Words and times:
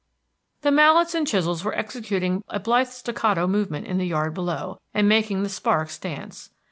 The 0.63 0.71
mallets 0.71 1.13
and 1.13 1.27
chisels 1.27 1.63
were 1.63 1.75
executing 1.75 2.43
a 2.49 2.59
blithe 2.59 2.87
staccato 2.87 3.45
movement 3.45 3.85
in 3.85 3.99
the 3.99 4.07
yard 4.07 4.33
below, 4.33 4.79
and 4.95 5.07
making 5.07 5.43
the 5.43 5.47
sparks 5.49 5.99
dance. 5.99 6.49